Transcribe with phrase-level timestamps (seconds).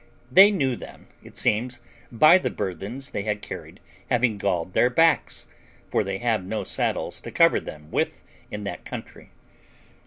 [0.31, 1.79] They knew them, it seems,
[2.11, 5.45] by the burthens they had carried having galled their backs,
[5.91, 9.29] for they have no saddles to cover them with in that country.